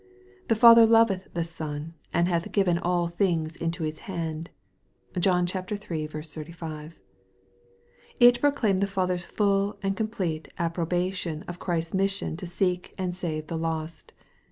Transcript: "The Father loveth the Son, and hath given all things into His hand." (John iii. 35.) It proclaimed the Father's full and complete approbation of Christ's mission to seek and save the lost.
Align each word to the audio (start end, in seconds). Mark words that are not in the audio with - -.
"The 0.47 0.55
Father 0.55 0.87
loveth 0.87 1.27
the 1.35 1.43
Son, 1.43 1.93
and 2.11 2.27
hath 2.27 2.51
given 2.51 2.79
all 2.79 3.07
things 3.07 3.55
into 3.55 3.83
His 3.83 3.99
hand." 4.09 4.49
(John 5.19 5.45
iii. 5.45 5.77
35.) 6.07 6.99
It 8.19 8.41
proclaimed 8.41 8.81
the 8.81 8.87
Father's 8.87 9.25
full 9.25 9.77
and 9.83 9.95
complete 9.95 10.47
approbation 10.57 11.43
of 11.43 11.59
Christ's 11.59 11.93
mission 11.93 12.35
to 12.37 12.47
seek 12.47 12.95
and 12.97 13.13
save 13.13 13.45
the 13.45 13.59
lost. 13.59 14.11